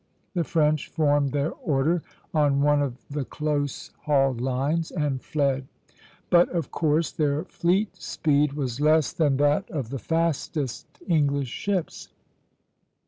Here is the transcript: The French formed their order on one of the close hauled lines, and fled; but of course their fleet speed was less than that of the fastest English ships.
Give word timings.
The 0.33 0.43
French 0.43 0.87
formed 0.87 1.31
their 1.31 1.51
order 1.51 2.01
on 2.33 2.61
one 2.63 2.81
of 2.81 3.07
the 3.07 3.23
close 3.23 3.91
hauled 4.05 4.41
lines, 4.41 4.89
and 4.89 5.21
fled; 5.21 5.67
but 6.31 6.49
of 6.49 6.71
course 6.71 7.11
their 7.11 7.45
fleet 7.45 7.97
speed 8.01 8.53
was 8.53 8.81
less 8.81 9.13
than 9.13 9.37
that 9.37 9.69
of 9.69 9.89
the 9.91 9.99
fastest 9.99 10.87
English 11.07 11.49
ships. 11.49 12.07